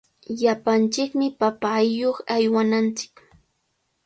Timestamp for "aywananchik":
2.35-3.15